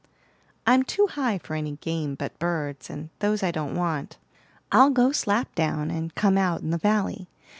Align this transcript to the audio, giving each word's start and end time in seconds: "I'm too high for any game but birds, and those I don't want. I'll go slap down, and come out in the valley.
"I'm 0.65 0.81
too 0.81 1.05
high 1.11 1.37
for 1.37 1.53
any 1.55 1.73
game 1.75 2.15
but 2.15 2.39
birds, 2.39 2.89
and 2.89 3.11
those 3.19 3.43
I 3.43 3.51
don't 3.51 3.75
want. 3.75 4.17
I'll 4.71 4.89
go 4.89 5.11
slap 5.11 5.53
down, 5.53 5.91
and 5.91 6.15
come 6.15 6.39
out 6.39 6.61
in 6.61 6.71
the 6.71 6.79
valley. 6.79 7.29